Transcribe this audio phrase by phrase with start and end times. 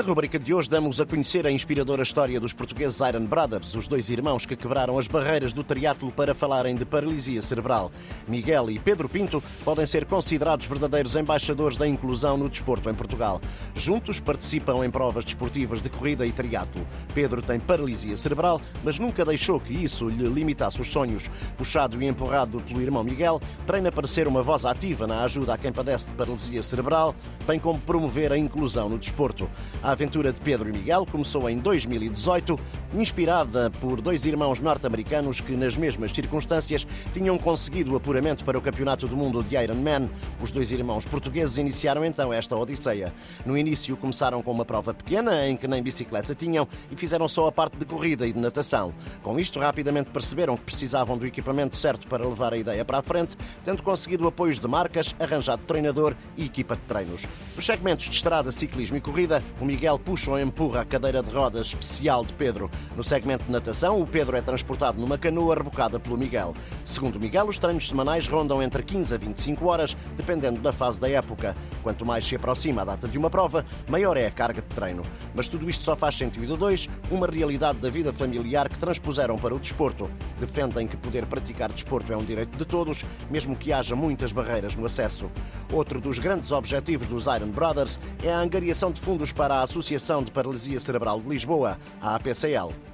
[0.00, 3.86] Na rubrica de hoje damos a conhecer a inspiradora história dos portugueses Iron Brothers, os
[3.86, 7.92] dois irmãos que quebraram as barreiras do triatlo para falarem de paralisia cerebral.
[8.26, 13.42] Miguel e Pedro Pinto podem ser considerados verdadeiros embaixadores da inclusão no desporto em Portugal.
[13.74, 16.86] Juntos participam em provas desportivas de corrida e triatlo.
[17.12, 21.30] Pedro tem paralisia cerebral, mas nunca deixou que isso lhe limitasse os sonhos.
[21.58, 25.58] Puxado e empurrado pelo irmão Miguel, treina para ser uma voz ativa na ajuda a
[25.58, 27.14] quem padece de paralisia cerebral,
[27.46, 29.46] bem como promover a inclusão no desporto.
[29.90, 32.56] A aventura de Pedro e Miguel começou em 2018,
[32.94, 38.60] inspirada por dois irmãos norte-americanos que, nas mesmas circunstâncias, tinham conseguido o apuramento para o
[38.60, 40.08] Campeonato do Mundo de Ironman.
[40.42, 43.12] Os dois irmãos portugueses iniciaram então esta odisseia.
[43.46, 47.46] No início começaram com uma prova pequena, em que nem bicicleta tinham, e fizeram só
[47.46, 48.92] a parte de corrida e de natação.
[49.22, 53.02] Com isto, rapidamente perceberam que precisavam do equipamento certo para levar a ideia para a
[53.02, 57.22] frente, tendo conseguido apoios de marcas, arranjado treinador e equipa de treinos.
[57.54, 61.30] Nos segmentos de estrada, ciclismo e corrida, o Miguel puxa ou empurra a cadeira de
[61.30, 62.70] rodas especial de Pedro.
[62.96, 66.54] No segmento de natação, o Pedro é transportado numa canoa rebocada pelo Miguel.
[66.84, 71.08] Segundo Miguel, os treinos semanais rondam entre 15 a 25 horas, dependendo da fase da
[71.08, 71.56] época.
[71.82, 75.02] Quanto mais se aproxima a data de uma prova, maior é a carga de treino.
[75.34, 79.54] Mas tudo isto só faz sentido dois, uma realidade da vida familiar que transpuseram para
[79.54, 80.10] o desporto.
[80.40, 84.74] Defendem que poder praticar desporto é um direito de todos, mesmo que haja muitas barreiras
[84.74, 85.30] no acesso.
[85.70, 90.22] Outro dos grandes objetivos dos Iron Brothers é a angariação de fundos para a Associação
[90.22, 92.89] de Paralisia Cerebral de Lisboa, a APCL.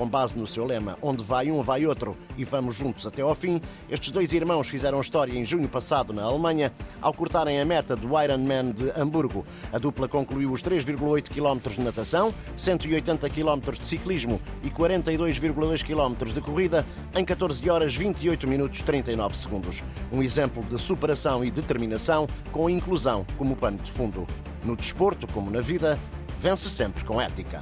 [0.00, 3.34] Com base no seu lema Onde vai um, vai outro e vamos juntos até ao
[3.34, 7.94] fim, estes dois irmãos fizeram história em junho passado na Alemanha ao cortarem a meta
[7.94, 9.44] do Ironman de Hamburgo.
[9.70, 16.32] A dupla concluiu os 3,8 km de natação, 180 km de ciclismo e 42,2 km
[16.32, 19.84] de corrida em 14 horas 28 minutos 39 segundos.
[20.10, 24.26] Um exemplo de superação e determinação com a inclusão como pano de fundo.
[24.64, 25.98] No desporto, como na vida,
[26.38, 27.58] vence sempre com ética.